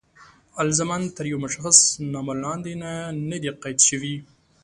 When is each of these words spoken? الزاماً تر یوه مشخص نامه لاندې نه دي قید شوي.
الزاماً 0.61 0.97
تر 1.15 1.25
یوه 1.31 1.41
مشخص 1.45 1.77
نامه 2.13 2.33
لاندې 2.43 2.73
نه 3.31 3.37
دي 3.41 3.49
قید 3.61 3.79
شوي. 3.89 4.15